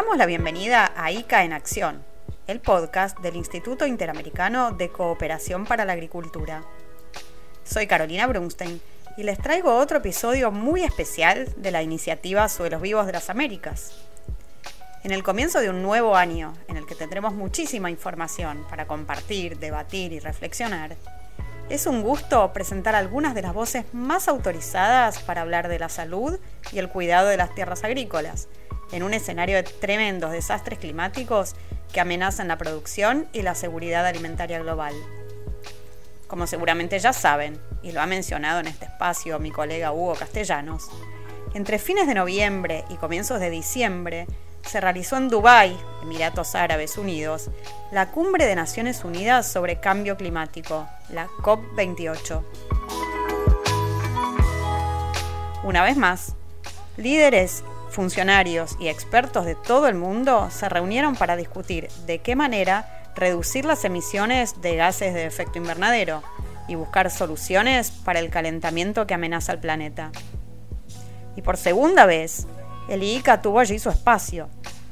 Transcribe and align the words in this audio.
damos 0.00 0.16
la 0.16 0.24
bienvenida 0.24 0.94
a 0.96 1.12
ICA 1.12 1.44
en 1.44 1.52
Acción, 1.52 2.02
el 2.46 2.58
podcast 2.60 3.18
del 3.18 3.36
Instituto 3.36 3.86
Interamericano 3.86 4.70
de 4.70 4.88
Cooperación 4.88 5.66
para 5.66 5.84
la 5.84 5.92
Agricultura. 5.92 6.64
Soy 7.64 7.86
Carolina 7.86 8.26
Brunstein 8.26 8.80
y 9.18 9.24
les 9.24 9.36
traigo 9.36 9.76
otro 9.76 9.98
episodio 9.98 10.50
muy 10.50 10.84
especial 10.84 11.52
de 11.58 11.70
la 11.70 11.82
iniciativa 11.82 12.48
Suelos 12.48 12.80
Vivos 12.80 13.04
de 13.04 13.12
las 13.12 13.28
Américas. 13.28 13.92
En 15.04 15.10
el 15.10 15.22
comienzo 15.22 15.60
de 15.60 15.68
un 15.68 15.82
nuevo 15.82 16.16
año, 16.16 16.54
en 16.66 16.78
el 16.78 16.86
que 16.86 16.94
tendremos 16.94 17.34
muchísima 17.34 17.90
información 17.90 18.64
para 18.70 18.86
compartir, 18.86 19.58
debatir 19.58 20.14
y 20.14 20.18
reflexionar, 20.18 20.96
es 21.68 21.86
un 21.86 22.00
gusto 22.00 22.54
presentar 22.54 22.94
algunas 22.94 23.34
de 23.34 23.42
las 23.42 23.52
voces 23.52 23.84
más 23.92 24.28
autorizadas 24.28 25.18
para 25.18 25.42
hablar 25.42 25.68
de 25.68 25.78
la 25.78 25.90
salud 25.90 26.38
y 26.72 26.78
el 26.78 26.88
cuidado 26.88 27.28
de 27.28 27.36
las 27.36 27.54
tierras 27.54 27.84
agrícolas, 27.84 28.48
en 28.92 29.02
un 29.02 29.14
escenario 29.14 29.56
de 29.56 29.62
tremendos 29.62 30.32
desastres 30.32 30.78
climáticos 30.78 31.54
que 31.92 32.00
amenazan 32.00 32.48
la 32.48 32.58
producción 32.58 33.28
y 33.32 33.42
la 33.42 33.54
seguridad 33.54 34.06
alimentaria 34.06 34.58
global. 34.60 34.94
Como 36.26 36.46
seguramente 36.46 36.98
ya 36.98 37.12
saben, 37.12 37.60
y 37.82 37.92
lo 37.92 38.00
ha 38.00 38.06
mencionado 38.06 38.60
en 38.60 38.68
este 38.68 38.84
espacio 38.84 39.38
mi 39.38 39.50
colega 39.50 39.92
Hugo 39.92 40.14
Castellanos, 40.14 40.88
entre 41.54 41.78
fines 41.80 42.06
de 42.06 42.14
noviembre 42.14 42.84
y 42.90 42.94
comienzos 42.94 43.40
de 43.40 43.50
diciembre 43.50 44.26
se 44.64 44.80
realizó 44.80 45.16
en 45.16 45.28
Dubái, 45.28 45.76
Emiratos 46.02 46.54
Árabes 46.54 46.96
Unidos, 46.96 47.50
la 47.90 48.10
Cumbre 48.10 48.46
de 48.46 48.54
Naciones 48.54 49.04
Unidas 49.04 49.50
sobre 49.50 49.80
Cambio 49.80 50.16
Climático, 50.16 50.86
la 51.08 51.26
COP28. 51.42 52.44
Una 55.64 55.82
vez 55.82 55.96
más, 55.96 56.34
líderes 56.96 57.64
funcionarios 57.90 58.76
y 58.80 58.88
expertos 58.88 59.44
de 59.44 59.54
todo 59.54 59.88
el 59.88 59.94
mundo 59.94 60.48
se 60.50 60.68
reunieron 60.68 61.16
para 61.16 61.36
discutir 61.36 61.88
de 62.06 62.20
qué 62.20 62.36
manera 62.36 63.12
reducir 63.16 63.64
las 63.64 63.84
emisiones 63.84 64.60
de 64.60 64.76
gases 64.76 65.14
de 65.14 65.26
efecto 65.26 65.58
invernadero 65.58 66.22
y 66.68 66.76
buscar 66.76 67.10
soluciones 67.10 67.90
para 67.90 68.20
el 68.20 68.30
calentamiento 68.30 69.06
que 69.06 69.14
amenaza 69.14 69.52
al 69.52 69.60
planeta. 69.60 70.12
Y 71.36 71.42
por 71.42 71.56
segunda 71.56 72.06
vez, 72.06 72.46
el 72.88 73.02
IICA 73.02 73.42
tuvo 73.42 73.60
allí 73.60 73.78
su 73.78 73.90
espacio, 73.90 74.48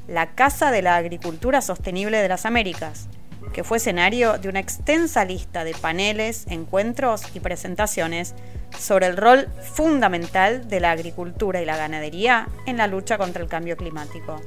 la 0.07 0.35
Casa 0.35 0.71
de 0.71 0.83
la 0.83 0.97
Agricultura 0.97 1.61
Sostenible 1.61 2.19
de 2.19 2.29
las 2.29 2.47
Américas, 2.47 3.09
que 3.53 3.65
fue 3.65 3.79
escenario 3.79 4.39
de 4.39 4.49
una 4.49 4.61
extensa 4.61 5.25
lista 5.25 5.65
de 5.65 5.75
paneles, 5.75 6.47
encuentros 6.49 7.23
y 7.35 7.41
presentaciones 7.41 8.35
sobre 8.79 9.07
el 9.07 9.17
rol 9.17 9.49
fundamental 9.75 10.69
de 10.69 10.81
la 10.81 10.91
agricultura 10.91 11.61
y 11.61 11.65
la 11.65 11.77
ganadería 11.77 12.49
en 12.67 12.77
la 12.77 12.87
lucha 12.87 13.19
contra 13.19 13.43
el 13.43 13.49
cambio 13.49 13.77
climático. 13.77 14.41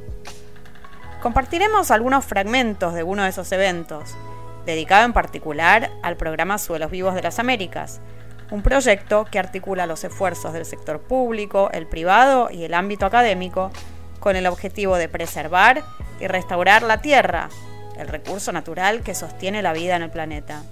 Compartiremos 1.21 1.91
algunos 1.91 2.25
fragmentos 2.25 2.93
de 2.93 3.03
uno 3.03 3.23
de 3.23 3.29
esos 3.29 3.51
eventos, 3.51 4.15
dedicado 4.65 5.05
en 5.05 5.13
particular 5.13 5.91
al 6.03 6.17
programa 6.17 6.57
Suelos 6.57 6.91
Vivos 6.91 7.15
de 7.15 7.21
las 7.21 7.39
Américas, 7.39 8.01
un 8.51 8.63
proyecto 8.63 9.25
que 9.25 9.39
articula 9.39 9.85
los 9.85 10.03
esfuerzos 10.03 10.53
del 10.53 10.65
sector 10.65 10.99
público, 10.99 11.69
el 11.73 11.87
privado 11.87 12.49
y 12.51 12.63
el 12.63 12.73
ámbito 12.73 13.05
académico 13.05 13.71
con 14.19 14.35
el 14.35 14.45
objetivo 14.45 14.97
de 14.97 15.09
preservar 15.09 15.83
y 16.19 16.27
restaurar 16.27 16.83
la 16.83 17.01
tierra, 17.01 17.49
el 18.01 18.07
recurso 18.07 18.51
natural 18.51 19.03
que 19.03 19.15
sostiene 19.15 19.61
la 19.61 19.73
vida 19.73 19.95
en 19.95 20.01
el 20.01 20.09
planeta. 20.09 20.63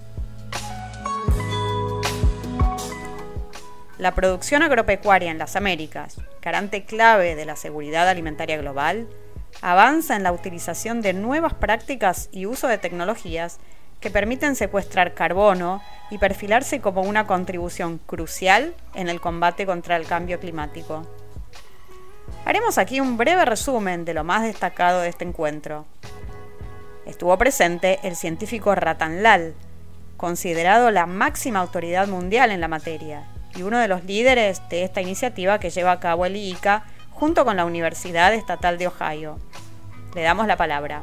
La 3.98 4.16
producción 4.16 4.64
agropecuaria 4.64 5.30
en 5.30 5.38
las 5.38 5.56
Américas, 5.56 6.18
garante 6.42 6.86
clave 6.86 7.36
de 7.36 7.46
la 7.46 7.56
seguridad 7.56 8.08
alimentaria 8.08 8.58
global, 8.58 9.08
avanza 9.62 10.16
en 10.16 10.24
la 10.24 10.32
utilización 10.32 11.02
de 11.02 11.14
nuevas 11.14 11.54
prácticas 11.54 12.30
y 12.32 12.46
uso 12.46 12.68
de 12.68 12.78
tecnologías 12.78 13.60
que 14.00 14.10
permiten 14.10 14.56
secuestrar 14.56 15.14
carbono 15.14 15.82
y 16.10 16.18
perfilarse 16.18 16.80
como 16.80 17.02
una 17.02 17.28
contribución 17.28 17.98
crucial 17.98 18.74
en 18.96 19.10
el 19.10 19.20
combate 19.20 19.66
contra 19.66 19.98
el 19.98 20.06
cambio 20.06 20.40
climático. 20.40 21.06
Haremos 22.46 22.78
aquí 22.78 23.02
un 23.02 23.18
breve 23.18 23.44
resumen 23.44 24.06
de 24.06 24.14
lo 24.14 24.24
más 24.24 24.44
destacado 24.44 25.02
de 25.02 25.10
este 25.10 25.26
encuentro. 25.26 25.86
Estuvo 27.06 27.38
presente 27.38 28.00
el 28.04 28.16
científico 28.16 28.76
Ratan 28.76 29.24
Lal, 29.24 29.54
considerado 30.18 30.92
la 30.92 31.06
máxima 31.06 31.60
autoridad 31.60 32.08
mundial 32.08 32.52
en 32.52 32.62
la 32.62 32.68
materia, 32.68 33.28
y 33.56 33.64
uno 33.64 33.80
de 33.80 33.88
los 33.88 34.04
líderes 34.04 34.62
de 34.70 34.84
esta 34.84 35.02
iniciativa 35.02 35.60
que 35.60 35.70
lleva 35.70 35.94
a 35.94 36.00
cabo 36.00 36.26
el 36.26 36.36
IICA 36.36 36.86
junto 37.12 37.46
con 37.46 37.58
la 37.58 37.66
Universidad 37.66 38.34
Estatal 38.34 38.78
de 38.78 38.88
Ohio. 38.88 39.40
Le 40.16 40.22
damos 40.22 40.48
la 40.48 40.58
palabra. 40.58 41.02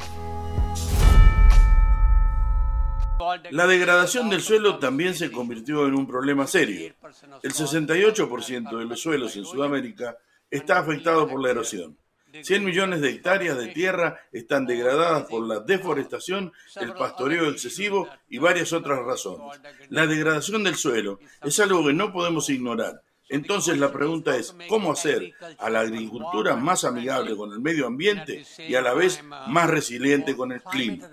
La 3.51 3.67
degradación 3.67 4.28
del 4.28 4.43
suelo 4.43 4.78
también 4.78 5.15
se 5.15 5.33
convirtió 5.33 5.87
en 5.87 5.95
un 5.95 6.07
problema 6.07 6.47
serio. 6.47 6.95
El 7.43 7.53
68% 7.53 8.78
de 8.78 8.84
los 8.84 9.01
suelos 9.01 9.34
en 9.37 9.45
Sudamérica 9.45 10.17
está 10.51 10.78
afectado 10.78 11.27
por 11.27 11.43
la 11.43 11.51
erosión. 11.51 11.97
100 12.42 12.64
millones 12.64 13.00
de 13.00 13.10
hectáreas 13.10 13.58
de 13.58 13.69
tierra 13.69 14.20
están 14.32 14.66
degradadas 14.66 15.24
por 15.24 15.47
la 15.47 15.60
deforestación, 15.60 16.52
el 16.76 16.94
pastoreo 16.94 17.50
excesivo 17.50 18.08
y 18.28 18.38
varias 18.38 18.72
otras 18.72 19.00
razones. 19.04 19.60
La 19.91 20.06
degradación 20.06 20.64
del 20.64 20.76
suelo 20.76 21.19
es 21.42 21.58
algo 21.60 21.86
que 21.86 21.92
no 21.92 22.12
podemos 22.12 22.48
ignorar. 22.50 23.02
Entonces 23.28 23.78
la 23.78 23.92
pregunta 23.92 24.36
es, 24.36 24.54
¿cómo 24.69 24.92
hacer 24.92 25.32
a 25.58 25.69
la 25.69 25.80
agricultura 25.80 26.56
más 26.56 26.84
amigable 26.84 27.36
con 27.36 27.52
el 27.52 27.60
medio 27.60 27.86
ambiente 27.86 28.44
y 28.58 28.74
a 28.76 28.82
la 28.82 28.94
vez 28.94 29.22
más 29.48 29.68
resiliente 29.68 30.36
con 30.36 30.53
el 30.53 30.62
clima? 30.62 31.08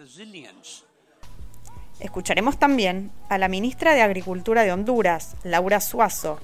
Escucharemos 1.99 2.59
también 2.59 3.11
a 3.29 3.37
la 3.37 3.47
ministra 3.47 3.93
de 3.93 4.01
Agricultura 4.01 4.63
de 4.63 4.71
Honduras, 4.71 5.35
Laura 5.43 5.79
Suazo, 5.79 6.39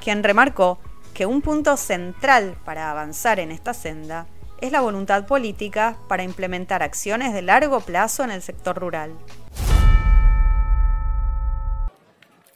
quien 0.00 0.22
remarcó 0.22 0.78
que 1.14 1.26
un 1.26 1.42
punto 1.42 1.76
central 1.76 2.56
para 2.64 2.90
avanzar 2.90 3.38
en 3.38 3.52
esta 3.52 3.74
senda 3.74 4.26
es 4.60 4.72
la 4.72 4.80
voluntad 4.80 5.26
política 5.26 5.96
para 6.08 6.22
implementar 6.22 6.82
acciones 6.82 7.34
de 7.34 7.42
largo 7.42 7.80
plazo 7.80 8.24
en 8.24 8.30
el 8.30 8.42
sector 8.42 8.78
rural. 8.78 9.16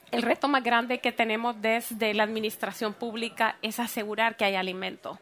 El 0.09 0.21
reto 0.21 0.47
más 0.47 0.63
grande 0.63 0.99
que 0.99 1.11
tenemos 1.11 1.61
desde 1.61 2.13
la 2.13 2.23
administración 2.23 2.93
pública 2.93 3.57
es 3.61 3.79
asegurar 3.79 4.37
que 4.37 4.45
hay 4.45 4.55
alimento. 4.55 5.19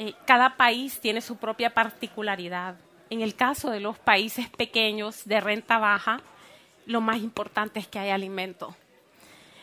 Eh, 0.00 0.14
cada 0.26 0.56
país 0.56 1.00
tiene 1.00 1.20
su 1.20 1.36
propia 1.36 1.70
particularidad. 1.70 2.74
En 3.08 3.20
el 3.20 3.36
caso 3.36 3.70
de 3.70 3.80
los 3.80 3.98
países 3.98 4.48
pequeños 4.48 5.24
de 5.24 5.40
renta 5.40 5.78
baja, 5.78 6.20
lo 6.86 7.00
más 7.00 7.18
importante 7.18 7.78
es 7.78 7.86
que 7.86 7.98
hay 7.98 8.10
alimento. 8.10 8.74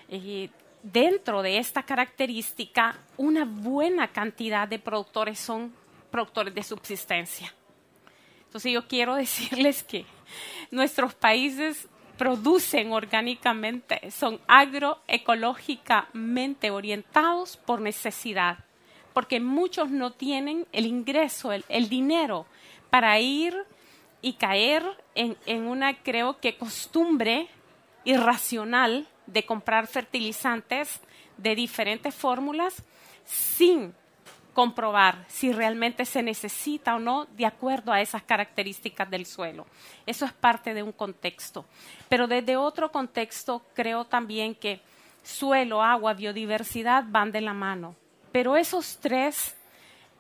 Eh, 0.10 0.50
dentro 0.86 1.42
de 1.42 1.58
esta 1.58 1.84
característica, 1.84 2.98
una 3.18 3.44
buena 3.44 4.08
cantidad 4.10 4.68
de 4.68 4.78
productores 4.78 5.40
son 5.40 5.74
productores 6.12 6.54
de 6.54 6.62
subsistencia. 6.62 7.52
Entonces 8.46 8.72
yo 8.72 8.88
quiero 8.88 9.16
decirles 9.16 9.82
que 9.84 10.06
nuestros 10.70 11.16
países 11.16 11.88
producen 12.18 12.92
orgánicamente, 12.92 14.12
son 14.12 14.40
agroecológicamente 14.48 16.70
orientados 16.72 17.58
por 17.58 17.82
necesidad, 17.82 18.60
porque 19.14 19.42
muchos 19.42 19.90
no 19.90 20.12
tienen 20.12 20.68
el 20.72 20.86
ingreso, 20.86 21.52
el, 21.52 21.90
dinero 21.90 22.46
para 22.90 23.20
ir 23.20 23.54
y 24.22 24.34
caer 24.34 24.84
en, 25.16 25.36
en 25.46 25.64
una, 25.64 26.04
creo 26.04 26.40
que, 26.40 26.58
costumbre 26.58 27.50
irracional 28.06 29.10
de 29.28 29.46
comprar 29.46 29.88
fertilizantes 29.88 31.00
de 31.38 31.56
diferentes 31.56 32.14
fórmulas 32.14 32.84
sin 33.26 33.94
comprobar 34.56 35.26
si 35.28 35.52
realmente 35.52 36.06
se 36.06 36.24
necesita 36.24 36.96
o 36.96 37.00
no 37.00 37.26
de 37.26 37.46
acuerdo 37.46 37.92
a 37.92 38.02
esas 38.02 38.24
características 38.24 39.10
del 39.12 39.26
suelo. 39.26 39.68
Eso 40.06 40.26
es 40.26 40.32
parte 40.32 40.74
de 40.74 40.82
un 40.82 40.94
contexto. 40.94 41.66
Pero 42.08 42.26
desde 42.26 42.56
otro 42.56 42.92
contexto 42.92 43.62
creo 43.74 44.06
también 44.06 44.56
que 44.56 44.80
suelo, 45.24 45.84
agua, 45.84 46.14
biodiversidad 46.14 47.04
van 47.08 47.34
de 47.34 47.42
la 47.42 47.54
mano. 47.54 47.96
Pero 48.32 48.56
esos 48.56 48.98
tres, 49.02 49.56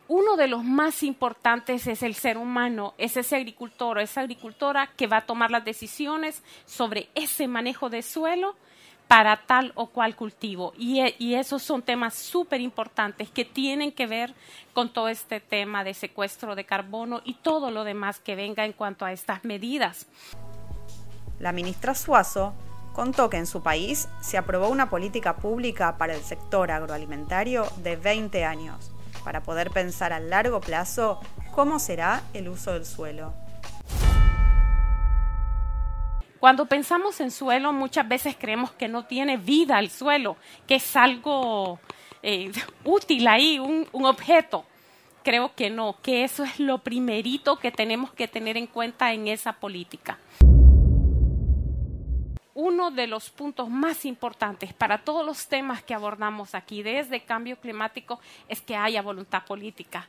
uno 0.09 0.35
de 0.35 0.49
los 0.49 0.65
más 0.65 1.01
importantes 1.03 1.87
es 1.87 2.03
el 2.03 2.13
ser 2.13 2.37
humano, 2.37 2.93
es 2.97 3.15
ese 3.15 3.37
agricultor 3.37 3.97
o 3.97 4.01
esa 4.01 4.21
agricultora 4.21 4.91
que 4.97 5.07
va 5.07 5.17
a 5.17 5.25
tomar 5.25 5.49
las 5.49 5.63
decisiones 5.63 6.43
sobre 6.65 7.07
ese 7.15 7.47
manejo 7.47 7.89
de 7.89 8.01
suelo 8.01 8.55
para 9.07 9.37
tal 9.45 9.71
o 9.75 9.87
cual 9.87 10.15
cultivo. 10.15 10.73
E, 10.79 11.15
y, 11.19 11.35
esos 11.35 11.61
son 11.61 11.81
temas 11.81 12.13
súper 12.13 12.61
importantes 12.61 13.29
que 13.29 13.45
tienen 13.45 13.91
que 13.91 14.07
ver 14.07 14.33
con 14.73 14.91
todo 14.91 15.09
este 15.09 15.39
tema 15.39 15.83
de 15.83 15.93
secuestro 15.93 16.55
de 16.55 16.65
carbono 16.65 17.21
y 17.23 17.35
todo 17.35 17.71
lo 17.71 17.83
demás 17.83 18.19
que 18.19 18.35
venga 18.35 18.65
en 18.65 18.73
cuanto 18.73 19.05
a 19.05 19.11
estas 19.11 19.43
medidas. 19.43 20.07
La 21.39 21.51
ministra 21.51 21.93
Suazo 21.93 22.53
contó 22.93 23.29
que 23.29 23.37
en 23.37 23.45
su 23.45 23.61
país 23.61 24.07
se 24.21 24.37
aprobó 24.37 24.69
una 24.69 24.89
política 24.89 25.35
pública 25.35 25.97
para 25.97 26.15
el 26.15 26.21
sector 26.21 26.71
agroalimentario 26.71 27.65
de 27.77 27.97
20 27.97 28.45
años, 28.45 28.91
para 29.23 29.43
poder 29.43 29.69
pensar 29.69 30.13
a 30.13 30.19
largo 30.19 30.61
plazo 30.61 31.19
cómo 31.51 31.79
será 31.79 32.23
el 32.33 32.47
uso 32.47 32.73
del 32.73 32.85
suelo. 32.85 33.33
Cuando 36.45 36.67
pensamos 36.67 37.19
en 37.21 37.31
suelo, 37.31 37.73
muchas 37.73 38.07
veces 38.07 38.35
creemos 38.39 38.71
que 38.71 38.87
no 38.87 39.05
tiene 39.05 39.35
vida 39.35 39.79
el 39.79 39.89
suelo, 39.89 40.37
que 40.67 40.75
es 40.75 40.95
algo 40.95 41.79
eh, 42.21 42.51
útil 42.85 43.27
ahí, 43.27 43.57
un, 43.57 43.87
un 43.91 44.05
objeto. 44.05 44.63
Creo 45.23 45.55
que 45.55 45.71
no, 45.71 45.95
que 46.03 46.23
eso 46.23 46.43
es 46.43 46.59
lo 46.59 46.77
primerito 46.77 47.57
que 47.57 47.71
tenemos 47.71 48.13
que 48.13 48.27
tener 48.27 48.57
en 48.57 48.67
cuenta 48.67 49.11
en 49.11 49.27
esa 49.27 49.53
política 49.53 50.19
uno 52.53 52.91
de 52.91 53.07
los 53.07 53.31
puntos 53.31 53.67
más 53.67 54.05
importantes 54.05 54.71
para 54.71 54.99
todos 54.99 55.25
los 55.25 55.47
temas 55.47 55.81
que 55.81 55.95
abordamos 55.95 56.53
aquí, 56.53 56.83
desde 56.83 57.25
cambio 57.25 57.59
climático, 57.59 58.19
es 58.47 58.61
que 58.61 58.75
haya 58.75 59.01
voluntad 59.01 59.45
política. 59.45 60.07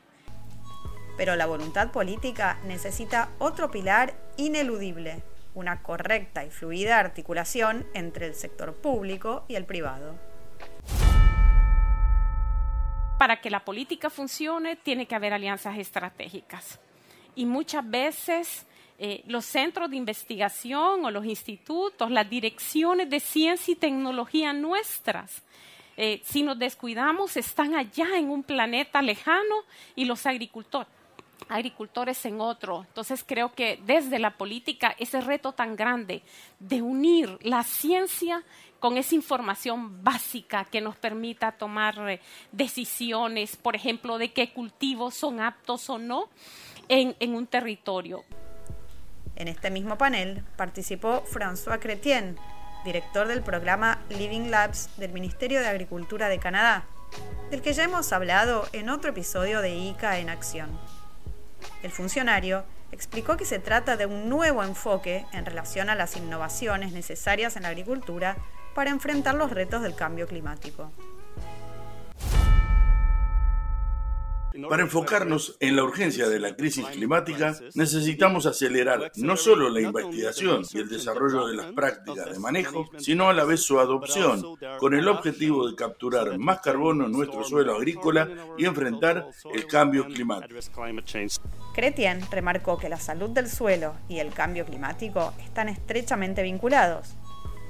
Pero 1.17 1.35
la 1.35 1.47
voluntad 1.47 1.91
política 1.93 2.59
necesita 2.67 3.31
otro 3.39 3.71
pilar 3.71 4.15
ineludible, 4.37 5.23
una 5.57 5.83
correcta 5.83 6.45
y 6.45 6.51
fluida 6.51 7.01
articulación 7.01 7.87
entre 7.95 8.27
el 8.27 8.35
sector 8.35 8.75
público 8.75 9.45
y 9.49 9.55
el 9.55 9.65
privado. 9.65 10.15
Para 13.19 13.41
que 13.41 13.49
la 13.49 13.65
política 13.65 14.11
funcione, 14.11 14.77
tiene 14.77 15.07
que 15.07 15.15
haber 15.15 15.33
alianzas 15.33 15.79
estratégicas. 15.79 16.79
Y 17.35 17.47
muchas 17.47 17.89
veces 17.89 18.67
eh, 18.99 19.23
los 19.27 19.47
centros 19.47 19.91
de 19.91 19.97
investigación 19.97 21.07
o 21.07 21.11
los 21.11 21.25
institutos, 21.25 22.11
las 22.11 22.29
direcciones 22.29 23.09
de 23.09 23.19
ciencia 23.19 23.73
y 23.73 23.77
tecnología 23.77 24.53
nuestras. 24.53 25.43
Eh, 25.97 26.21
si 26.23 26.43
nos 26.43 26.59
descuidamos, 26.59 27.39
están 27.39 27.75
allá 27.75 28.19
en 28.19 28.29
un 28.29 28.43
planeta 28.43 29.01
lejano 29.01 29.57
y 29.95 30.05
los 30.05 30.27
agricultores 30.27 30.96
agricultores 31.49 32.25
en 32.27 32.41
otro. 32.41 32.85
Entonces 32.89 33.25
creo 33.27 33.55
que 33.55 33.81
desde 33.85 34.19
la 34.19 34.37
política 34.37 34.95
ese 34.99 35.21
reto 35.21 35.53
tan 35.53 35.77
grande 35.77 36.23
de 36.59 36.83
unir 36.83 37.39
la 37.43 37.63
ciencia 37.63 38.43
con 38.81 38.97
esa 38.99 39.15
información 39.15 40.05
básica 40.05 40.65
que 40.65 40.81
nos 40.81 40.97
permita 40.97 41.53
tomar 41.53 42.11
eh, 42.11 42.21
decisiones, 42.53 43.57
por 43.57 43.75
ejemplo, 43.75 44.19
de 44.19 44.33
qué 44.33 44.53
cultivos 44.53 45.15
son 45.15 45.41
aptos 45.41 45.89
o 45.89 45.99
no 45.99 46.29
en 46.89 47.35
un 47.35 47.47
territorio. 47.47 48.23
En 49.37 49.49
este 49.49 49.71
mismo 49.71 49.99
panel 49.99 50.43
participó 50.57 51.23
François 51.25 51.79
Chrétien, 51.79 52.39
director 52.87 53.29
del 53.29 53.43
programa 53.43 54.01
Living 54.09 54.49
Labs 54.51 54.97
del 54.97 55.13
Ministerio 55.13 55.61
de 55.61 55.69
Agricultura 55.69 56.31
de 56.31 56.39
Canadá, 56.39 56.87
del 57.51 57.61
que 57.61 57.75
ya 57.75 57.85
hemos 57.85 58.13
hablado 58.15 58.67
en 58.73 58.89
otro 58.89 59.11
episodio 59.11 59.61
de 59.61 59.77
ICA 59.77 60.19
en 60.21 60.31
Acción. 60.31 60.71
El 61.87 61.93
funcionario 61.93 62.65
explicó 62.91 63.37
que 63.37 63.45
se 63.45 63.61
trata 63.61 63.97
de 63.97 64.07
un 64.07 64.29
nuevo 64.29 64.65
enfoque 64.65 65.25
en 65.33 65.47
relación 65.47 65.89
a 65.89 65.95
las 65.95 66.17
innovaciones 66.17 66.91
necesarias 66.91 67.55
en 67.55 67.63
la 67.63 67.69
agricultura 67.69 68.37
para 68.75 68.91
enfrentar 68.91 69.37
los 69.37 69.53
retos 69.53 69.83
del 69.83 69.95
cambio 69.95 70.27
climático. 70.27 70.91
Para 74.69 74.83
enfocarnos 74.83 75.57
en 75.61 75.77
la 75.77 75.85
urgencia 75.85 76.29
de 76.29 76.39
la 76.39 76.57
crisis 76.57 76.87
climática, 76.87 77.57
necesitamos 77.75 78.47
acelerar 78.47 79.13
no 79.17 79.37
solo 79.37 79.69
la 79.69 79.81
investigación 79.81 80.63
y 80.73 80.79
el 80.79 80.89
desarrollo 80.89 81.47
de 81.47 81.55
las 81.55 81.73
prácticas 81.73 82.33
de 82.33 82.39
manejo, 82.39 82.89
sino 82.99 83.29
a 83.29 83.35
la 83.35 83.45
vez 83.45 83.61
su 83.61 83.79
adopción, 83.79 84.43
con 84.79 84.95
el 84.95 85.09
objetivo 85.09 85.69
de 85.69 85.77
capturar 85.77 86.39
más 86.39 86.61
carbono 86.61 87.07
en 87.07 87.13
nuestro 87.13 87.45
suelo 87.45 87.77
agrícola 87.77 88.29
y 88.57 88.65
enfrentar 88.65 89.29
el 89.53 89.67
cambio 89.67 90.07
climático. 90.07 90.61
Cretien 91.75 92.21
remarcó 92.31 92.79
que 92.79 92.89
la 92.89 92.99
salud 92.99 93.31
del 93.31 93.49
suelo 93.49 93.95
y 94.09 94.19
el 94.19 94.33
cambio 94.33 94.65
climático 94.65 95.35
están 95.45 95.69
estrechamente 95.69 96.43
vinculados 96.43 97.15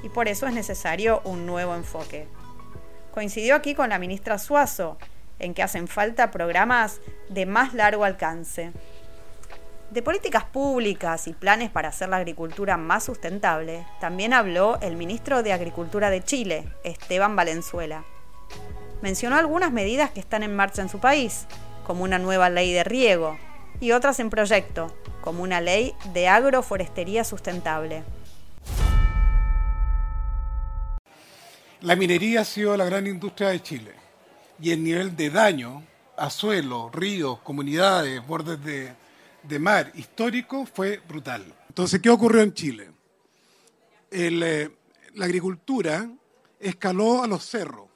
y 0.02 0.08
por 0.08 0.28
eso 0.28 0.46
es 0.46 0.54
necesario 0.54 1.20
un 1.24 1.46
nuevo 1.46 1.74
enfoque. 1.74 2.28
Coincidió 3.12 3.54
aquí 3.54 3.74
con 3.74 3.88
la 3.88 3.98
ministra 3.98 4.38
Suazo, 4.38 4.98
en 5.38 5.54
que 5.54 5.62
hacen 5.62 5.88
falta 5.88 6.30
programas 6.30 7.00
de 7.28 7.46
más 7.46 7.74
largo 7.74 8.04
alcance. 8.04 8.72
De 9.90 10.02
políticas 10.02 10.44
públicas 10.44 11.28
y 11.28 11.32
planes 11.32 11.70
para 11.70 11.88
hacer 11.88 12.08
la 12.08 12.16
agricultura 12.16 12.76
más 12.76 13.04
sustentable, 13.04 13.86
también 14.00 14.32
habló 14.32 14.78
el 14.80 14.96
ministro 14.96 15.42
de 15.42 15.52
Agricultura 15.52 16.10
de 16.10 16.24
Chile, 16.24 16.68
Esteban 16.82 17.36
Valenzuela. 17.36 18.04
Mencionó 19.00 19.36
algunas 19.36 19.72
medidas 19.72 20.10
que 20.10 20.20
están 20.20 20.42
en 20.42 20.56
marcha 20.56 20.82
en 20.82 20.88
su 20.88 20.98
país, 20.98 21.46
como 21.86 22.02
una 22.02 22.18
nueva 22.18 22.50
ley 22.50 22.72
de 22.72 22.82
riego, 22.82 23.38
y 23.78 23.92
otras 23.92 24.18
en 24.18 24.30
proyecto, 24.30 24.92
como 25.20 25.42
una 25.42 25.60
ley 25.60 25.94
de 26.12 26.28
agroforestería 26.28 27.22
sustentable. 27.22 28.02
La 31.82 31.94
minería 31.94 32.40
ha 32.40 32.44
sido 32.44 32.76
la 32.76 32.86
gran 32.86 33.06
industria 33.06 33.50
de 33.50 33.62
Chile 33.62 34.05
y 34.60 34.70
el 34.70 34.82
nivel 34.82 35.16
de 35.16 35.30
daño 35.30 35.84
a 36.16 36.30
suelo, 36.30 36.90
ríos, 36.90 37.40
comunidades, 37.40 38.26
bordes 38.26 38.58
de, 38.62 39.58
mar 39.58 39.92
histórico 39.94 40.66
fue 40.66 41.00
brutal. 41.06 41.44
Entonces, 41.68 42.00
¿qué 42.00 42.10
ocurrió 42.10 42.42
en 42.42 42.54
Chile? 42.54 42.90
Eh, 44.10 44.70
la 45.14 45.24
agricultura 45.24 46.10
escaló 46.58 47.22
a 47.22 47.26
los 47.26 47.44
cerros 47.44 47.88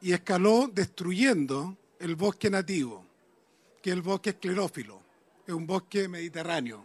y 0.00 0.12
escaló 0.12 0.70
destruyendo 0.72 1.76
el 1.98 2.16
bosque 2.16 2.50
nativo, 2.50 3.04
que 3.82 3.90
es 3.90 3.96
el 3.96 4.02
bosque 4.02 4.30
esclerófilo, 4.30 5.00
es 5.46 5.54
un 5.54 5.66
bosque 5.66 6.08
mediterráneo, 6.08 6.84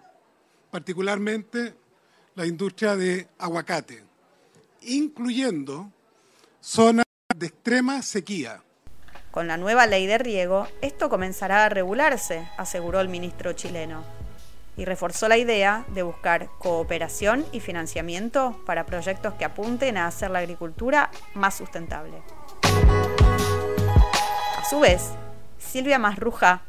particularmente 0.69 1.75
la 2.35 2.45
industria 2.45 2.95
de 2.95 3.27
aguacate, 3.37 4.03
incluyendo 4.83 5.91
zonas 6.59 7.05
de 7.35 7.47
extrema 7.47 8.01
sequía. 8.01 8.63
Con 9.31 9.47
la 9.47 9.55
nueva 9.55 9.87
ley 9.87 10.07
de 10.07 10.17
riego, 10.17 10.67
esto 10.81 11.09
comenzará 11.09 11.63
a 11.63 11.69
regularse, 11.69 12.45
aseguró 12.57 12.99
el 12.99 13.07
ministro 13.07 13.53
chileno, 13.53 14.03
y 14.75 14.83
reforzó 14.83 15.29
la 15.29 15.37
idea 15.37 15.85
de 15.87 16.03
buscar 16.03 16.49
cooperación 16.59 17.45
y 17.53 17.61
financiamiento 17.61 18.61
para 18.65 18.85
proyectos 18.85 19.33
que 19.35 19.45
apunten 19.45 19.95
a 19.95 20.07
hacer 20.07 20.31
la 20.31 20.39
agricultura 20.39 21.11
más 21.33 21.55
sustentable. 21.55 22.21
A 24.57 24.65
su 24.69 24.81
vez, 24.81 25.11
Silvia 25.57 25.97
Masruja, 25.97 26.63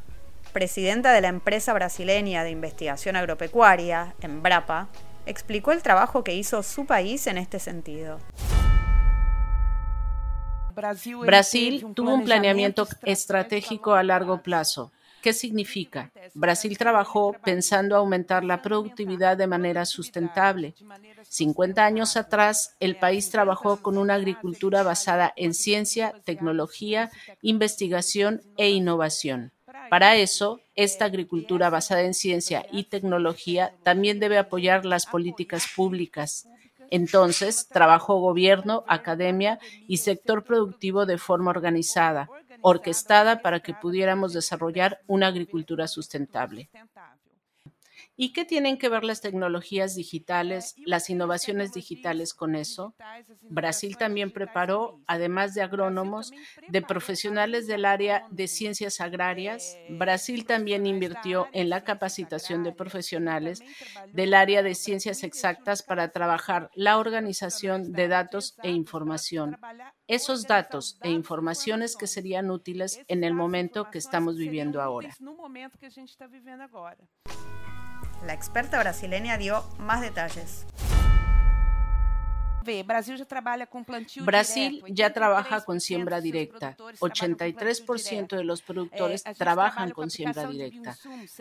presidenta 0.53 1.13
de 1.13 1.21
la 1.21 1.29
empresa 1.29 1.73
brasileña 1.73 2.45
de 2.45 2.51
investigación 2.51 3.17
agropecuaria, 3.17 4.15
Embrapa, 4.21 4.87
explicó 5.27 5.73
el 5.73 5.83
trabajo 5.83 6.23
que 6.23 6.35
hizo 6.35 6.63
su 6.63 6.87
país 6.87 7.27
en 7.27 7.39
este 7.39 7.59
sentido. 7.59 8.21
Brasil 11.25 11.87
tuvo 11.95 12.15
un 12.15 12.25
planeamiento 12.25 12.87
estratégico 13.03 13.95
a 13.95 14.03
largo 14.03 14.43
plazo. 14.43 14.93
¿Qué 15.23 15.33
significa? 15.33 16.11
Brasil 16.35 16.77
trabajó 16.77 17.37
pensando 17.45 17.95
aumentar 17.95 18.43
la 18.43 18.61
productividad 18.61 19.37
de 19.37 19.47
manera 19.47 19.87
sustentable. 19.87 20.75
50 21.29 21.85
años 21.85 22.17
atrás, 22.17 22.75
el 22.81 22.97
país 22.97 23.31
trabajó 23.31 23.81
con 23.81 23.99
una 23.99 24.15
agricultura 24.15 24.83
basada 24.83 25.33
en 25.37 25.55
ciencia, 25.55 26.13
tecnología, 26.25 27.11
investigación 27.41 28.43
e 28.57 28.71
innovación. 28.71 29.53
Para 29.91 30.17
eso, 30.17 30.61
esta 30.75 31.05
agricultura 31.05 31.71
basada 31.71 32.03
en 32.03 32.15
ciencia 32.15 32.67
y 32.73 32.85
tecnología 32.85 33.75
también 33.85 34.19
debe 34.19 34.39
apoyar 34.39 34.85
las 34.85 35.07
políticas 35.07 35.69
públicas 35.75 36.49
entonces, 36.93 37.69
trabajó 37.69 38.21
gobierno, 38.21 38.85
academia 38.87 39.59
y 39.89 39.97
sector 39.97 40.45
productivo 40.45 41.07
de 41.07 41.17
forma 41.17 41.51
organizada, 41.51 42.29
orquestada 42.61 43.41
para 43.41 43.61
que 43.61 43.73
pudiéramos 43.73 44.35
desarrollar 44.35 45.01
una 45.07 45.29
agricultura 45.29 45.89
sustentable. 45.89 46.69
¿Y 48.23 48.33
qué 48.33 48.45
tienen 48.45 48.79
que 48.79 48.89
ver 48.89 49.03
las 49.03 49.21
tecnologías 49.21 49.97
digitales, 49.97 50.77
las 50.87 51.11
innovaciones 51.11 51.73
digitales 51.73 52.35
con 52.35 52.55
eso? 52.55 52.95
Brasil 53.51 53.97
también 53.97 54.31
preparó, 54.31 55.01
además 55.09 55.55
de 55.55 55.63
agrónomos, 55.63 56.31
de 56.69 56.83
profesionales 56.83 57.67
del 57.67 57.85
área 57.85 58.25
de 58.31 58.47
ciencias 58.47 59.01
agrarias. 59.01 59.77
Brasil 59.89 60.47
también 60.47 60.87
invirtió 60.87 61.49
en 61.53 61.69
la 61.69 61.83
capacitación 61.83 62.63
de 62.63 62.71
profesionales 62.71 63.65
del 64.13 64.35
área 64.35 64.63
de 64.63 64.77
ciencias 64.77 65.25
exactas 65.25 65.83
para 65.83 66.13
trabajar 66.13 66.71
la 66.77 66.99
organización 66.99 67.93
de 67.93 68.07
datos 68.07 68.57
e 68.63 68.71
información. 68.71 69.59
Esos 70.07 70.47
datos 70.47 70.97
e 71.03 71.11
informaciones 71.11 71.97
que 71.97 72.07
serían 72.07 72.53
útiles 72.53 73.01
en 73.09 73.25
el 73.25 73.35
momento 73.35 73.91
que 73.91 73.99
estamos 73.99 74.37
viviendo 74.37 74.81
ahora. 74.81 75.11
La 78.25 78.35
experta 78.35 78.79
brasileña 78.79 79.37
dio 79.37 79.65
más 79.79 80.01
detalles. 80.01 80.65
Brasil 84.25 84.85
ya 84.89 85.13
trabaja 85.13 85.65
con 85.65 85.81
siembra 85.81 86.21
directa. 86.21 86.77
83% 86.77 88.37
de 88.37 88.45
los 88.45 88.63
productores 88.63 89.25
trabajan 89.37 89.91
con 89.91 90.11
siembra 90.11 90.47
directa. 90.47 90.97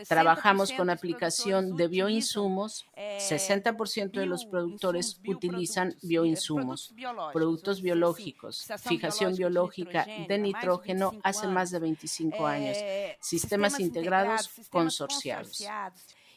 Trabajamos 0.08 0.72
con 0.72 0.90
aplicación 0.90 1.76
de 1.76 1.88
bioinsumos. 1.88 2.88
60% 2.96 4.12
de 4.12 4.26
los 4.26 4.46
productores 4.46 5.22
utilizan 5.28 5.96
bioinsumos, 6.02 6.94
productos 7.32 7.82
biológicos, 7.82 8.68
fijación 8.80 9.36
biológica 9.36 10.08
de 10.28 10.38
nitrógeno 10.40 11.14
hace 11.24 11.48
más 11.48 11.70
de 11.70 11.80
25 11.80 12.48
años, 12.48 12.78
sistemas 13.20 13.80
integrados 13.80 14.50
consorciados. 14.72 15.64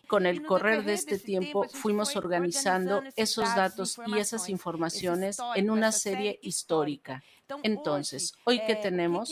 Con 0.09 0.27
el 0.27 0.45
correr 0.45 0.85
de 0.85 0.95
este 0.95 1.19
tiempo 1.19 1.67
fuimos 1.69 2.17
organizando 2.17 3.03
esos 3.17 3.55
datos 3.55 3.99
y 4.07 4.19
esas 4.19 4.49
informaciones 4.49 5.39
en 5.55 5.71
una 5.71 5.93
serie 5.93 6.39
histórica. 6.43 7.23
Entonces, 7.63 8.33
hoy 8.45 8.61
que 8.67 8.75
tenemos, 8.75 9.31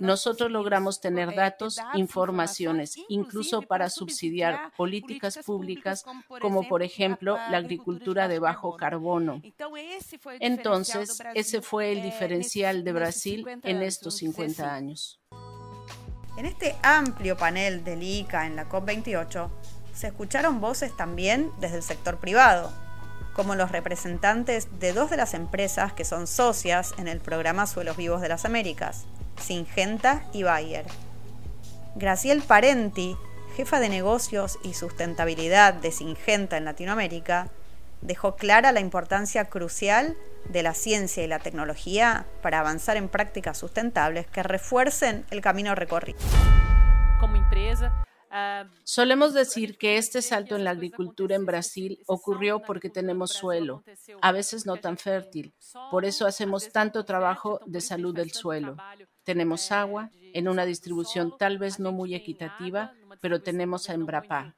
nosotros 0.00 0.50
logramos 0.50 1.00
tener 1.00 1.34
datos, 1.34 1.78
informaciones, 1.94 2.96
incluso 3.08 3.62
para 3.62 3.88
subsidiar 3.88 4.72
políticas 4.76 5.38
públicas 5.44 6.04
como 6.40 6.68
por 6.68 6.82
ejemplo 6.82 7.36
la 7.50 7.58
agricultura 7.58 8.28
de 8.28 8.38
bajo 8.38 8.76
carbono. 8.76 9.40
Entonces, 10.40 11.22
ese 11.34 11.62
fue 11.62 11.92
el 11.92 12.02
diferencial 12.02 12.84
de 12.84 12.92
Brasil 12.92 13.46
en 13.62 13.82
estos 13.82 14.16
50 14.16 14.74
años. 14.74 15.20
En 16.36 16.44
este 16.44 16.76
amplio 16.82 17.34
panel 17.34 17.82
del 17.82 18.02
ICA 18.02 18.46
en 18.46 18.56
la 18.56 18.68
COP28, 18.68 19.50
se 19.96 20.08
escucharon 20.08 20.60
voces 20.60 20.94
también 20.94 21.50
desde 21.58 21.78
el 21.78 21.82
sector 21.82 22.18
privado, 22.18 22.70
como 23.32 23.54
los 23.54 23.72
representantes 23.72 24.68
de 24.78 24.92
dos 24.92 25.10
de 25.10 25.16
las 25.16 25.32
empresas 25.32 25.92
que 25.94 26.04
son 26.04 26.26
socias 26.26 26.94
en 26.98 27.08
el 27.08 27.20
programa 27.20 27.66
Suelos 27.66 27.96
Vivos 27.96 28.20
de 28.20 28.28
las 28.28 28.44
Américas, 28.44 29.06
Singenta 29.40 30.22
y 30.32 30.42
Bayer. 30.42 30.84
Graciel 31.94 32.42
Parenti, 32.42 33.16
jefa 33.56 33.80
de 33.80 33.88
negocios 33.88 34.58
y 34.62 34.74
sustentabilidad 34.74 35.72
de 35.72 35.90
Singenta 35.90 36.58
en 36.58 36.66
Latinoamérica, 36.66 37.48
dejó 38.02 38.36
clara 38.36 38.72
la 38.72 38.80
importancia 38.80 39.46
crucial 39.46 40.14
de 40.50 40.62
la 40.62 40.74
ciencia 40.74 41.24
y 41.24 41.26
la 41.26 41.38
tecnología 41.38 42.26
para 42.42 42.60
avanzar 42.60 42.98
en 42.98 43.08
prácticas 43.08 43.56
sustentables 43.56 44.26
que 44.26 44.42
refuercen 44.42 45.24
el 45.30 45.40
camino 45.40 45.74
recorrido. 45.74 46.18
Como 47.18 47.36
empresa, 47.36 48.05
Solemos 48.84 49.34
decir 49.34 49.78
que 49.78 49.96
este 49.96 50.22
salto 50.22 50.56
en 50.56 50.64
la 50.64 50.70
agricultura 50.70 51.36
en 51.36 51.46
Brasil 51.46 51.98
ocurrió 52.06 52.60
porque 52.60 52.90
tenemos 52.90 53.32
suelo, 53.32 53.82
a 54.20 54.32
veces 54.32 54.66
no 54.66 54.76
tan 54.76 54.98
fértil. 54.98 55.54
Por 55.90 56.04
eso 56.04 56.26
hacemos 56.26 56.70
tanto 56.70 57.04
trabajo 57.04 57.60
de 57.66 57.80
salud 57.80 58.14
del 58.14 58.32
suelo. 58.32 58.76
Tenemos 59.24 59.72
agua 59.72 60.10
en 60.32 60.48
una 60.48 60.64
distribución 60.64 61.36
tal 61.38 61.58
vez 61.58 61.78
no 61.80 61.92
muy 61.92 62.14
equitativa, 62.14 62.92
pero 63.20 63.42
tenemos 63.42 63.88
a 63.88 63.94
Embrapa. 63.94 64.54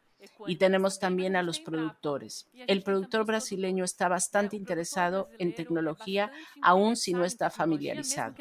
Y 0.46 0.56
tenemos 0.56 0.98
también 0.98 1.36
a 1.36 1.42
los 1.42 1.60
productores. 1.60 2.48
El 2.52 2.82
productor 2.82 3.24
brasileño 3.24 3.84
está 3.84 4.08
bastante 4.08 4.56
interesado 4.56 5.28
en 5.38 5.54
tecnología, 5.54 6.32
aun 6.60 6.96
si 6.96 7.12
no 7.12 7.24
está 7.24 7.50
familiarizado. 7.50 8.34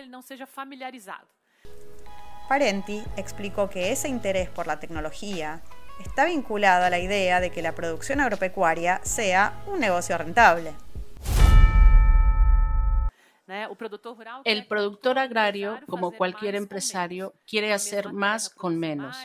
Parenti 2.48 3.04
explicó 3.18 3.70
que 3.70 3.92
ese 3.92 4.08
interés 4.08 4.50
por 4.50 4.68
la 4.68 4.80
tecnología 4.80 5.62
está 6.00 6.25
vinculado 6.25 6.86
a 6.86 6.89
la 6.89 7.00
idea 7.00 7.39
de 7.39 7.51
que 7.51 7.62
la 7.62 7.75
producción 7.75 8.22
agropecuaria 8.22 9.01
sea 9.04 9.62
un 9.68 9.80
negocio 9.80 10.18
rentable. 10.18 10.74
El 14.44 14.68
productor 14.68 15.20
agrario, 15.20 15.80
como 15.88 16.12
cualquier 16.12 16.56
empresario, 16.56 17.34
quiere 17.48 17.74
hacer 17.74 18.12
más 18.12 18.50
con 18.50 18.77
menos. 18.77 19.18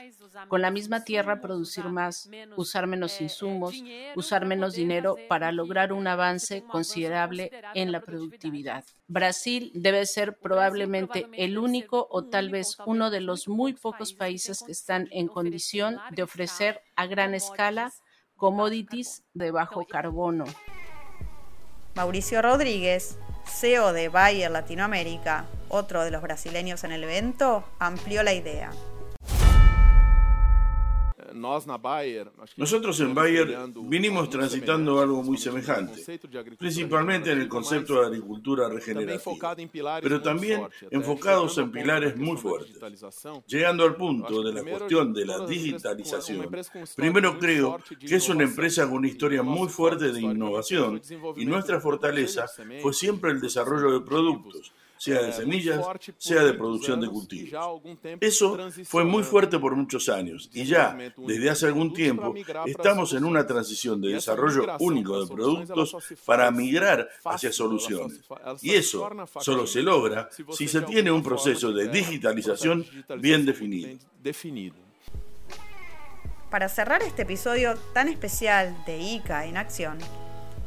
Con 0.48 0.62
la 0.62 0.70
misma 0.70 1.04
tierra 1.04 1.40
producir 1.40 1.84
más, 1.84 2.28
usar 2.56 2.86
menos 2.86 3.20
insumos, 3.20 3.74
usar 4.14 4.46
menos 4.46 4.74
dinero 4.74 5.16
para 5.28 5.52
lograr 5.52 5.92
un 5.92 6.06
avance 6.06 6.62
considerable 6.62 7.50
en 7.74 7.92
la 7.92 8.00
productividad. 8.00 8.84
Brasil 9.08 9.70
debe 9.74 10.06
ser 10.06 10.38
probablemente 10.38 11.26
el 11.34 11.58
único 11.58 12.06
o 12.10 12.24
tal 12.24 12.50
vez 12.50 12.76
uno 12.86 13.10
de 13.10 13.20
los 13.20 13.48
muy 13.48 13.74
pocos 13.74 14.14
países 14.14 14.62
que 14.64 14.72
están 14.72 15.08
en 15.10 15.28
condición 15.28 15.98
de 16.10 16.22
ofrecer 16.22 16.80
a 16.96 17.06
gran 17.06 17.34
escala 17.34 17.92
commodities 18.36 19.22
de 19.34 19.50
bajo 19.50 19.84
carbono. 19.86 20.44
Mauricio 21.94 22.42
Rodríguez, 22.42 23.18
CEO 23.44 23.92
de 23.92 24.08
Bayer 24.08 24.50
Latinoamérica, 24.50 25.46
otro 25.68 26.04
de 26.04 26.10
los 26.10 26.22
brasileños 26.22 26.84
en 26.84 26.92
el 26.92 27.04
evento, 27.04 27.64
amplió 27.78 28.22
la 28.22 28.32
idea. 28.32 28.70
Nosotros 32.56 33.00
en 33.00 33.14
Bayer 33.14 33.56
vinimos 33.84 34.30
transitando 34.30 35.00
algo 35.00 35.22
muy 35.22 35.38
semejante, 35.38 36.18
principalmente 36.58 37.32
en 37.32 37.40
el 37.40 37.48
concepto 37.48 38.00
de 38.00 38.06
agricultura 38.06 38.68
regenerativa, 38.68 39.56
pero 40.00 40.22
también 40.22 40.62
enfocados 40.90 41.58
en 41.58 41.70
pilares 41.70 42.16
muy 42.16 42.36
fuertes. 42.36 42.78
Llegando 43.46 43.84
al 43.84 43.96
punto 43.96 44.42
de 44.42 44.52
la 44.52 44.62
cuestión 44.62 45.12
de 45.12 45.26
la 45.26 45.46
digitalización, 45.46 46.48
primero 46.96 47.38
creo 47.38 47.78
que 47.98 48.16
es 48.16 48.28
una 48.28 48.44
empresa 48.44 48.84
con 48.84 48.98
una 48.98 49.08
historia 49.08 49.42
muy 49.42 49.68
fuerte 49.68 50.12
de 50.12 50.20
innovación 50.20 51.00
y 51.36 51.44
nuestra 51.44 51.80
fortaleza 51.80 52.46
fue 52.80 52.92
siempre 52.92 53.30
el 53.30 53.40
desarrollo 53.40 53.92
de 53.92 54.00
productos 54.04 54.72
sea 55.02 55.20
de 55.20 55.32
semillas, 55.32 55.84
sea 56.16 56.44
de 56.44 56.54
producción 56.54 57.00
de 57.00 57.08
cultivos. 57.08 57.52
Eso 58.20 58.56
fue 58.84 59.04
muy 59.04 59.24
fuerte 59.24 59.58
por 59.58 59.74
muchos 59.74 60.08
años 60.08 60.48
y 60.52 60.64
ya 60.64 60.96
desde 61.16 61.50
hace 61.50 61.66
algún 61.66 61.92
tiempo 61.92 62.32
estamos 62.66 63.12
en 63.12 63.24
una 63.24 63.44
transición 63.44 64.00
de 64.00 64.12
desarrollo 64.12 64.64
único 64.78 65.20
de 65.20 65.34
productos 65.34 65.96
para 66.24 66.48
migrar 66.52 67.08
hacia 67.24 67.52
soluciones. 67.52 68.20
Y 68.60 68.74
eso 68.74 69.10
solo 69.40 69.66
se 69.66 69.82
logra 69.82 70.28
si 70.52 70.68
se 70.68 70.82
tiene 70.82 71.10
un 71.10 71.24
proceso 71.24 71.72
de 71.72 71.88
digitalización 71.88 72.86
bien 73.18 73.44
definido. 73.44 74.76
Para 76.48 76.68
cerrar 76.68 77.02
este 77.02 77.22
episodio 77.22 77.74
tan 77.92 78.06
especial 78.06 78.76
de 78.86 79.00
ICA 79.00 79.46
en 79.46 79.56
acción, 79.56 79.98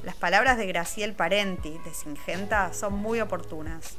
las 0.04 0.16
palabras 0.16 0.58
de 0.58 0.68
Graciel 0.68 1.14
Parenti 1.14 1.78
de 1.86 1.94
Singenta 1.94 2.74
son 2.74 2.96
muy 2.96 3.22
oportunas. 3.22 3.98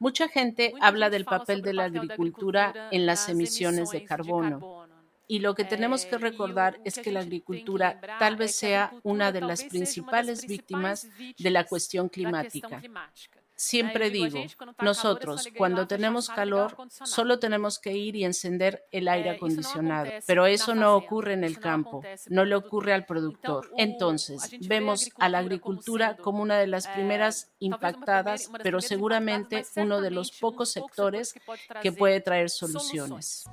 Mucha 0.00 0.28
gente 0.28 0.72
habla 0.80 1.10
del 1.10 1.26
papel 1.26 1.60
de 1.60 1.74
la 1.74 1.84
agricultura 1.84 2.88
en 2.90 3.04
las 3.04 3.28
emisiones 3.28 3.90
de 3.90 4.02
carbono. 4.02 4.86
Y 5.28 5.40
lo 5.40 5.54
que 5.54 5.64
tenemos 5.64 6.06
que 6.06 6.16
recordar 6.16 6.80
es 6.86 6.98
que 6.98 7.12
la 7.12 7.20
agricultura 7.20 8.00
tal 8.18 8.36
vez 8.36 8.56
sea 8.56 8.94
una 9.02 9.30
de 9.30 9.42
las 9.42 9.62
principales 9.62 10.46
víctimas 10.46 11.06
de 11.38 11.50
la 11.50 11.64
cuestión 11.64 12.08
climática. 12.08 12.80
Siempre 13.60 14.08
digo, 14.08 14.42
nosotros 14.80 15.46
cuando 15.58 15.86
tenemos 15.86 16.30
calor 16.30 16.78
solo 17.04 17.38
tenemos 17.38 17.78
que 17.78 17.92
ir 17.92 18.16
y 18.16 18.24
encender 18.24 18.86
el 18.90 19.06
aire 19.06 19.28
acondicionado, 19.28 20.10
pero 20.26 20.46
eso 20.46 20.74
no 20.74 20.96
ocurre 20.96 21.34
en 21.34 21.44
el 21.44 21.60
campo, 21.60 22.02
no 22.30 22.46
le 22.46 22.54
ocurre 22.54 22.94
al 22.94 23.04
productor. 23.04 23.70
Entonces, 23.76 24.50
vemos 24.66 25.10
a 25.18 25.28
la 25.28 25.40
agricultura 25.40 26.16
como 26.16 26.40
una 26.40 26.56
de 26.56 26.68
las 26.68 26.88
primeras 26.88 27.50
impactadas, 27.58 28.50
pero 28.62 28.80
seguramente 28.80 29.62
uno 29.76 30.00
de 30.00 30.10
los 30.10 30.32
pocos 30.32 30.70
sectores 30.70 31.34
que 31.82 31.92
puede 31.92 32.22
traer 32.22 32.48
soluciones. 32.48 33.44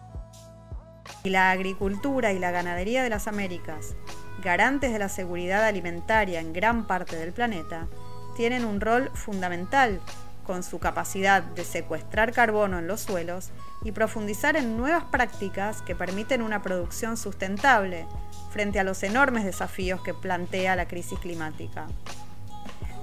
Y 1.26 1.32
la 1.32 1.52
agricultura 1.52 2.32
y 2.32 2.40
la 2.40 2.52
ganadería 2.52 3.04
de 3.04 3.10
las 3.10 3.28
Américas, 3.28 3.98
garantes 4.42 4.94
de 4.94 5.00
la 5.00 5.10
seguridad 5.10 5.66
alimentaria 5.66 6.40
en 6.40 6.54
gran 6.54 6.88
parte 6.88 7.18
del 7.18 7.34
planeta, 7.34 7.90
tienen 8.38 8.66
un 8.66 8.80
rol 8.80 9.10
fundamental 9.16 10.00
con 10.46 10.62
su 10.62 10.78
capacidad 10.78 11.42
de 11.42 11.66
secuestrar 11.66 12.32
carbono 12.32 12.78
en 12.78 12.88
los 12.88 13.02
suelos 13.02 13.50
y 13.84 13.92
profundizar 13.92 14.56
en 14.56 14.78
nuevas 14.78 15.06
prácticas 15.06 15.82
que 15.82 15.96
permiten 15.96 16.44
una 16.44 16.62
producción 16.62 17.18
sustentable 17.18 18.06
frente 18.52 18.80
a 18.80 18.84
los 18.84 19.02
enormes 19.02 19.44
desafíos 19.44 20.02
que 20.04 20.14
plantea 20.14 20.76
la 20.76 20.88
crisis 20.88 21.18
climática. 21.20 21.88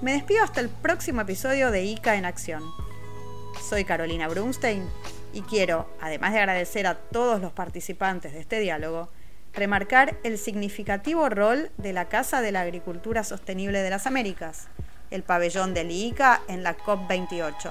Me 0.00 0.12
despido 0.12 0.45
hasta 0.45 0.61
el 0.61 0.69
próximo 0.69 1.21
episodio 1.21 1.73
de 1.73 1.83
ICA 1.83 2.14
en 2.14 2.26
Acción. 2.26 2.62
Soy 3.69 3.85
Carolina 3.85 4.29
Brunstein 4.29 4.88
y 5.33 5.43
quiero, 5.43 5.91
además 6.00 6.33
de 6.33 6.38
agradecer 6.38 6.87
a 6.87 6.95
todos 6.95 7.41
los 7.41 7.53
participantes 7.53 8.33
de 8.35 8.41
este 8.41 8.61
diálogo, 8.61 9.11
remarcar 9.53 10.17
el 10.23 10.38
significativo 10.38 11.29
rol 11.29 11.73
de 11.76 11.93
la 11.93 12.09
Casa 12.09 12.41
de 12.41 12.53
la 12.53 12.61
Agricultura 12.61 13.25
Sostenible 13.25 13.83
de 13.83 13.91
las 13.91 14.07
Américas, 14.07 14.69
el 15.11 15.23
pabellón 15.23 15.75
del 15.75 15.90
ICA 15.90 16.42
en 16.49 16.62
la 16.62 16.76
COP28. 16.76 17.70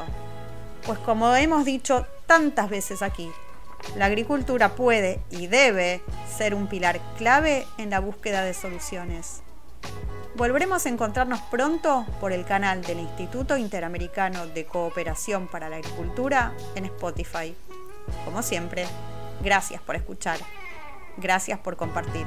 Pues 0.86 1.00
como 1.00 1.34
hemos 1.36 1.66
dicho 1.66 2.06
tantas 2.26 2.70
veces 2.70 3.02
aquí, 3.02 3.32
la 3.96 4.06
agricultura 4.06 4.76
puede 4.76 5.20
y 5.30 5.48
debe 5.48 6.02
ser 6.36 6.56
un 6.56 6.68
pilar 6.68 7.00
clave 7.18 7.66
en 7.78 7.90
la 7.90 8.00
búsqueda 8.00 8.44
de 8.44 8.54
soluciones. 8.54 9.42
Volveremos 10.36 10.86
a 10.86 10.90
encontrarnos 10.90 11.42
pronto 11.42 12.08
por 12.20 12.32
el 12.32 12.44
canal 12.44 12.82
del 12.82 13.00
Instituto 13.00 13.56
Interamericano 13.56 14.48
de 14.48 14.66
Cooperación 14.66 15.48
para 15.48 15.70
la 15.70 15.76
Agricultura 15.76 16.54
en 16.76 16.86
Spotify. 16.86 17.56
Como 18.26 18.42
siempre, 18.42 18.88
gracias 19.44 19.82
por 19.82 19.96
escuchar. 19.96 20.40
Gracias 21.18 21.60
por 21.60 21.76
compartir. 21.76 22.26